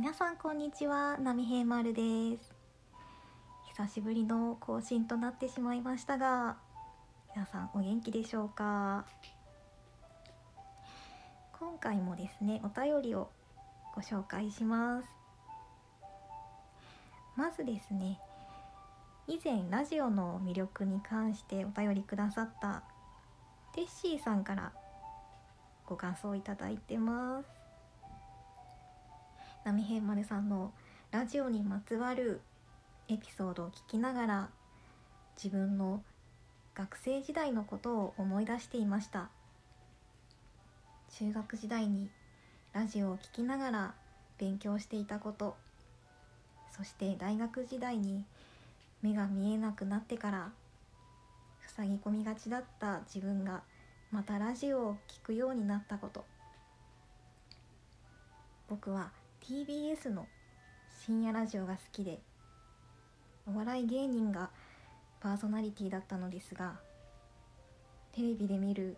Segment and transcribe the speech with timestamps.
[0.00, 2.02] 皆さんこんにちは波平丸で
[2.38, 2.54] す。
[3.76, 6.56] 久しぶりの更新となってしまいましたが
[7.36, 9.04] 皆さんお元気でしょうか？
[11.52, 13.28] 今回もですねお便りを
[13.94, 15.06] ご紹介します。
[17.36, 18.18] まずですね
[19.26, 22.84] 以前ラジオの魅力に関してお便りくださった
[23.74, 24.72] テッシーさんから
[25.84, 27.59] ご感想いただいてます。
[29.64, 30.72] 波平丸さんの
[31.10, 32.40] ラジオにまつわる
[33.08, 34.48] エピソードを聞きながら
[35.36, 36.02] 自分の
[36.74, 39.28] 学生時代のことを思い出していました。
[41.10, 42.08] 中学時代に
[42.72, 43.94] ラジオを聴きながら
[44.38, 45.56] 勉強していたこと
[46.70, 48.24] そして大学時代に
[49.02, 50.50] 目が見えなくなってから
[51.76, 53.62] 塞ぎ込みがちだった自分が
[54.12, 56.24] またラジオを聴くようになったこと。
[58.68, 59.10] 僕は
[59.50, 60.28] TBS の
[61.04, 62.20] 深夜ラジオが好きで
[63.52, 64.50] お笑い芸人が
[65.18, 66.74] パーソナリティだったのですが
[68.12, 68.96] テレビで見る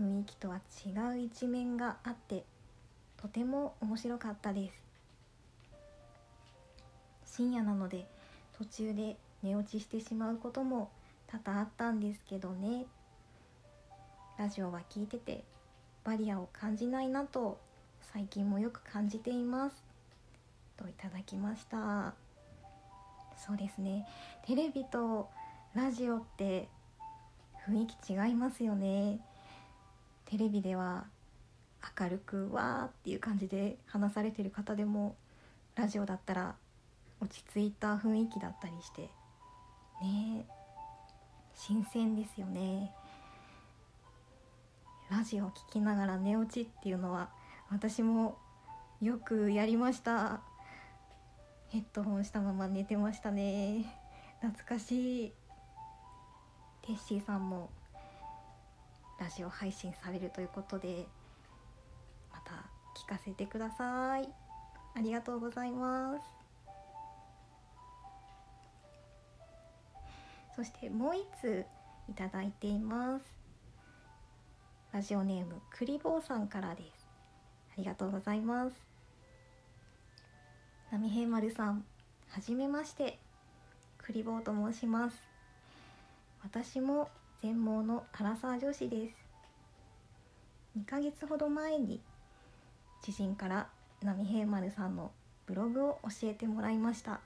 [0.00, 2.44] 雰囲気とは違う一面があって
[3.20, 4.84] とても面白かったです。
[7.26, 8.06] 深夜なので
[8.56, 10.88] 途中で寝落ちしてしまうことも
[11.26, 12.84] 多々あったんですけどね。
[14.38, 15.42] ラジオは聞いてて
[16.04, 17.58] バリアを感じないなと
[18.14, 19.82] 最近もよく感じています。
[20.76, 22.14] といただきました。
[23.36, 24.06] そうですね。
[24.46, 25.28] テレビと
[25.74, 26.68] ラジオって
[27.66, 29.18] 雰囲気違いますよね。
[30.26, 31.06] テレビでは
[31.98, 35.16] 明るくわーっていう感じで話されてる方でも
[35.74, 36.54] ラジオだったら
[37.20, 39.10] 落ち着いた雰囲気だったりして
[40.00, 40.46] ね
[41.52, 42.92] 新鮮ですよね。
[45.10, 47.28] ラジオを聴きながら寝落ちっていうのは
[47.70, 48.38] 私も
[49.00, 50.40] よくやりました。
[51.68, 53.84] ヘッドホンしたまま寝てましたね。
[54.40, 55.32] 懐かしい。
[56.82, 57.70] テッシーさんも
[59.18, 61.06] ラジオ配信されるということで
[62.32, 62.52] また
[62.94, 64.28] 聞かせてください。
[64.94, 66.20] ありがとうございます。
[70.54, 71.66] そしてもう一つ
[72.08, 73.24] いただいています。
[74.92, 77.03] ラジオネームクリボーさんからです。
[77.76, 78.76] ありがとうございます。
[80.92, 81.84] 波平丸さん
[82.28, 83.18] はじめまして。
[83.98, 85.16] クリボーと申します。
[86.44, 87.08] 私も
[87.42, 89.16] 全盲のアラサー女子です。
[90.78, 92.00] 2ヶ月ほど前に
[93.02, 93.68] 知人から
[94.02, 95.10] 波平丸さんの
[95.46, 97.20] ブログを教えてもらいました。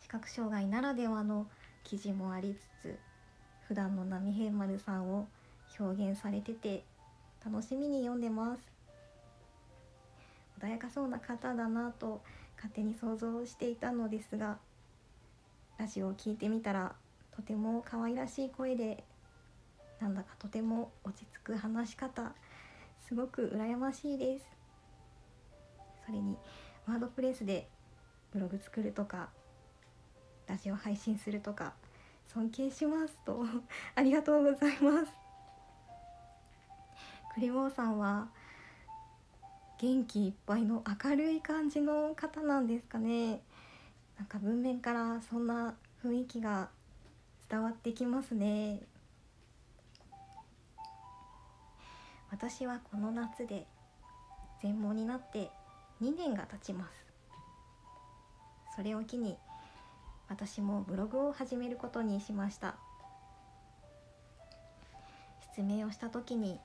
[0.00, 1.46] 視覚障害ならではの
[1.84, 2.98] 記事もありつつ
[3.68, 5.28] 普段の波平丸さんを
[5.78, 6.82] 表現されてて
[7.44, 8.62] 楽しみに読んでます。
[10.60, 12.22] 穏やかそうな方だなと
[12.56, 14.58] 勝手に想像していたのですが
[15.78, 16.94] ラジオを聴いてみたら
[17.36, 19.04] とても可愛らしい声で
[20.00, 22.32] なんだかとても落ち着く話し方
[23.06, 24.46] すごく羨ましいです。
[26.06, 26.36] それに
[26.86, 27.68] ワードプレスで
[28.32, 29.28] ブログ作るとか
[30.46, 31.74] ラジオ配信するとか
[32.28, 33.44] 尊敬しますと
[33.94, 35.23] ありがとうございます。
[37.34, 38.28] クリボーさんは
[39.80, 43.40] 元気いっぱいの明るい感じの方なんですかね。
[44.16, 45.74] なんか文面からそんな
[46.04, 46.68] 雰囲気が
[47.50, 48.82] 伝わってきますね。
[52.30, 53.66] 私はこの夏で
[54.62, 55.50] 全盲になって
[56.00, 56.90] 2年が経ちます。
[58.76, 59.36] それを機に
[60.28, 62.76] 私もブログを始めることにしました。
[65.56, 66.60] 失明をした時に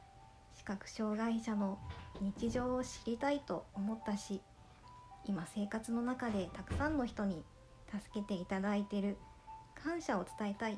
[0.70, 1.80] 覚障害者の
[2.22, 4.40] 日常を知りたいと思ったし
[5.26, 7.44] 今生活の中でたくさんの人に
[7.92, 9.18] 助けていただいてる
[9.84, 10.78] 感謝を伝えたい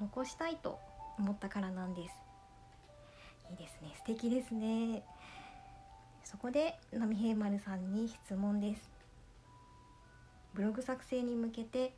[0.00, 0.78] 残したいと
[1.18, 2.14] 思ったからなんです。
[3.50, 3.92] いいですね。
[3.96, 5.02] 素敵ですね。
[6.22, 8.90] そこで波平丸さんに質問です。
[10.54, 11.94] ブログ作成に向けて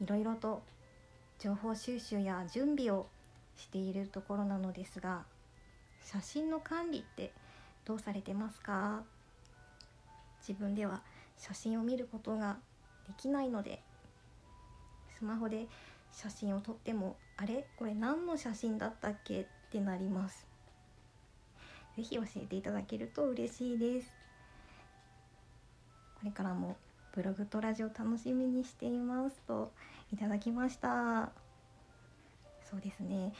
[0.00, 0.62] いろいろと
[1.38, 3.06] 情報収集や準備を
[3.56, 5.24] しているところなのですが
[6.10, 7.32] 写真の管理って
[7.84, 9.02] どうされてますか？
[10.40, 11.02] 自分では
[11.36, 12.56] 写真を見ることが
[13.06, 13.82] できないので
[15.18, 15.66] スマホで
[16.10, 17.66] 写真を撮ってもあれ？
[17.76, 19.42] これ何の写真だったっけ？
[19.42, 20.46] ってなります。
[21.98, 24.10] 是非教えていただけると嬉しいです。
[26.14, 26.78] これからも
[27.12, 29.72] ブログとラジオ楽しみにしていますと
[30.10, 31.32] いただきました。
[32.64, 33.34] そうですね。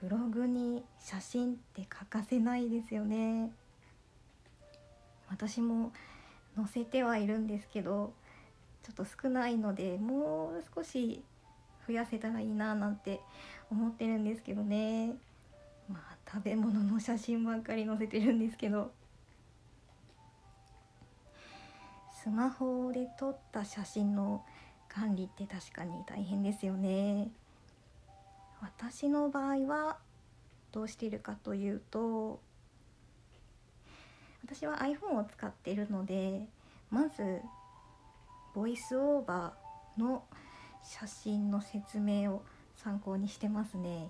[0.00, 3.52] ブログに写真って欠かせないですよね。
[5.28, 5.92] 私も
[6.56, 8.12] 載せてはいるんですけど
[8.82, 11.22] ちょっと少ないのでもう少し
[11.86, 13.20] 増やせたらいいななんて
[13.70, 15.14] 思ってるんですけどね。
[15.88, 18.92] まあ食べ物の写真ばっかり載せてるんですけど。
[22.22, 24.44] スマホで撮った写真の
[24.88, 27.30] 管理って確かに大変ですよね。
[28.60, 29.98] 私の場合は
[30.72, 32.40] どうしているかというと
[34.44, 36.46] 私は iPhone を使っているので
[36.90, 37.40] まず
[38.54, 40.24] ボイスオーバーの
[40.82, 42.42] 写真の説明を
[42.76, 44.08] 参考にしてますね。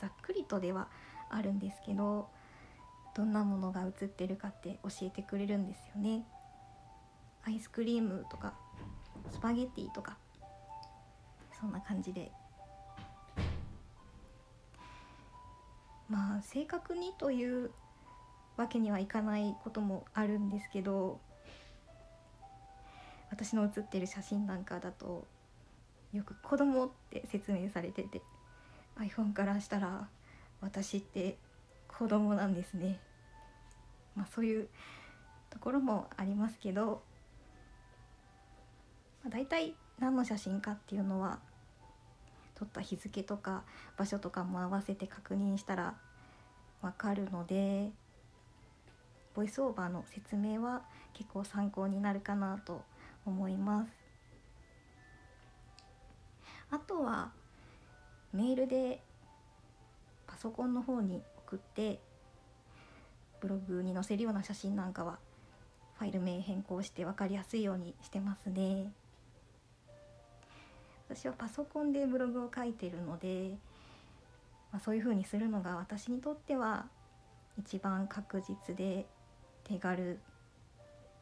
[0.00, 0.88] ざっくりとでは
[1.28, 2.28] あるんですけど
[3.14, 6.24] どんなものが写ってるかって教えてくれるんですよね。
[7.44, 8.54] アイスクリームとか
[9.30, 10.16] スパゲッティとか
[11.60, 12.32] そんな感じで
[16.08, 17.70] まあ正確にという
[18.56, 21.20] わけにはいかないこともあるんですけど
[23.30, 25.26] 私の写ってる写真なんかだと
[26.12, 28.20] よく「子供って説明されてて
[28.96, 30.08] iPhone からしたら
[30.60, 31.38] 私って
[31.88, 33.00] 子供なんですね。
[34.16, 34.68] まあ、そういう
[35.50, 37.02] ところもありますけど、
[39.22, 41.40] まあ、大体何の写真かっていうのは
[42.60, 43.64] 撮った日付とか
[43.96, 45.94] 場所とかも合わせて確認したら
[46.82, 47.90] わかるので
[49.34, 50.82] ボイスオーバーの説明は
[51.14, 52.82] 結構参考になるかなと
[53.24, 53.90] 思います。
[56.70, 57.32] あとは
[58.34, 59.02] メールで
[60.26, 61.98] パソコンの方に送って
[63.40, 65.18] ブログに載せるような写真なんかは
[65.98, 68.92] ファイル名変更して分かりやすいようにしてますね。
[71.12, 73.56] 私はパソコンでブログを書いてるので、
[74.70, 76.86] まあ、そういう風にするのが私にとっては
[77.58, 79.06] 一番確実で
[79.64, 80.20] 手軽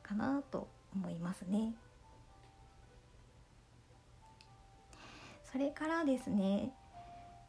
[0.03, 1.73] かなと思いますね。
[5.51, 6.75] それからですね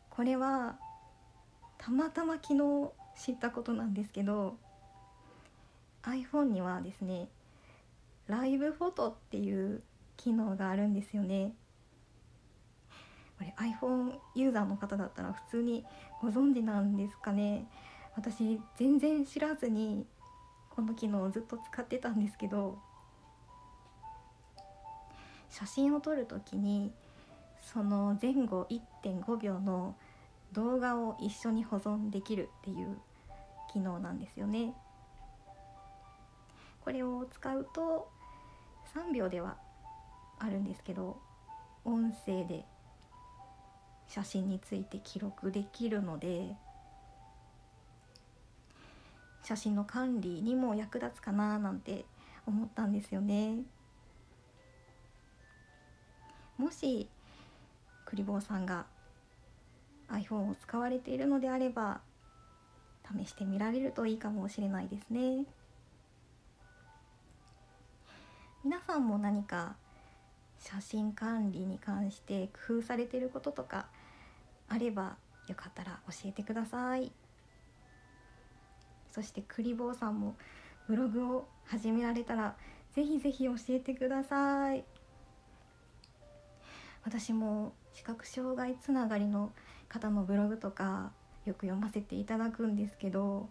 [0.09, 0.77] これは
[1.77, 4.55] たまたま昨日知ったことなんですけど
[6.03, 7.27] iPhone にはですね
[8.27, 9.83] ライブフォトっていう
[10.15, 11.53] 機能があるんですよね
[13.59, 15.85] iPhone ユーザーの方だったら普通に
[16.21, 17.67] ご存知なんですかね
[18.15, 20.05] 私全然知らずに
[20.69, 22.79] この機能をずっと使ってたんですけど
[25.49, 26.93] 写真を撮る時に
[27.73, 28.67] その前後
[29.03, 29.95] 1.5秒の
[30.53, 32.97] 動画を一緒に保存できるっていう
[33.71, 34.73] 機能なんですよね。
[36.83, 38.09] これを使うと
[38.95, 39.57] 3秒では
[40.39, 41.19] あるんですけど
[41.85, 42.65] 音声で
[44.09, 46.55] 写真について記録できるので
[49.43, 52.05] 写真の管理にも役立つかななんて
[52.45, 53.59] 思ったんですよね。
[56.57, 57.07] もし
[58.05, 58.85] クリボーさんが
[60.09, 62.01] iPhone を使われているのであれば
[63.17, 65.45] 試してみられるといいかもしれないですね
[68.63, 69.75] 皆さんも何か
[70.59, 73.85] 写真管理に関して工夫されていることとか
[74.69, 75.17] あれば
[75.47, 77.11] よかったら教えてください。
[79.11, 80.35] そしてクリボーさんも
[80.87, 82.55] ブログを始められたら
[82.93, 84.83] ぜひぜひ教えてください。
[87.03, 89.51] 私も視覚障害つながりの
[89.87, 91.11] 方のブログとか
[91.45, 93.49] よく読ませていただくんですけど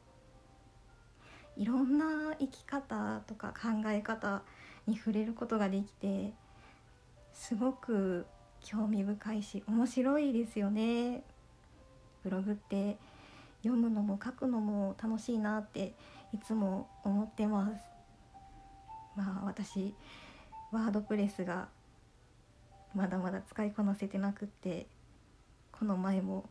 [1.56, 4.42] いろんな生き方とか考え方
[4.86, 6.32] に触れることができて
[7.32, 8.26] すごく
[8.62, 11.22] 興味深いし面白いですよね。
[12.24, 12.96] ブログって
[13.62, 15.94] 読むのも書くのも楽しいなって
[16.32, 17.74] いつも思ってます。
[19.16, 19.94] まあ私
[20.70, 21.68] ワードプレスが
[22.94, 24.86] まだまだ使いこなせてなくって
[25.72, 26.48] この前も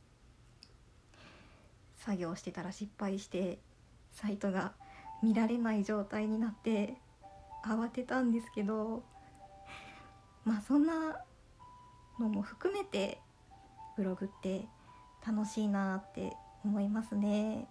[1.97, 3.59] 作業してたら失敗して
[4.11, 4.73] サイトが
[5.21, 6.95] 見られない状態になって
[7.65, 9.03] 慌てたんですけど
[10.45, 11.19] まあそんな
[12.19, 13.19] のも含めて
[13.95, 14.65] ブログって
[15.25, 16.33] 楽しいなって
[16.63, 17.67] 思いますね。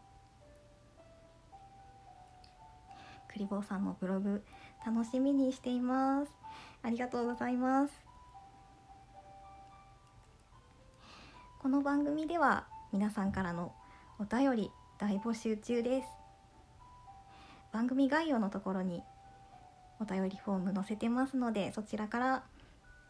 [3.29, 4.43] クリボーさんのブログ
[4.87, 6.33] 楽しみにしています。
[6.83, 8.07] ありがとうございます。
[11.67, 13.73] この番組では皆さんからの
[14.21, 16.09] お便り大募集中です
[17.73, 19.03] 番組概要のところに
[20.00, 22.45] お便りフォーム載せてますのでそちらから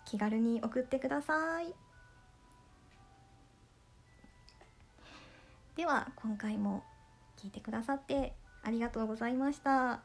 [0.07, 1.75] 気軽に送ってください。
[5.77, 6.83] では今回も
[7.37, 8.33] 聞いてくださって
[8.63, 10.01] ありがとうございました。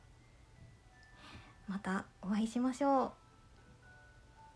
[1.68, 3.12] またお会いしましょう。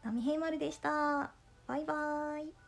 [0.03, 1.31] 波平丸でした。
[1.67, 2.64] バイバーイ。